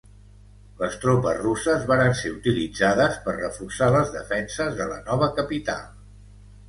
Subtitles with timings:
[0.83, 5.85] Les tropes russes varen ser utilitzades per reforçar les defenses de la nova capital.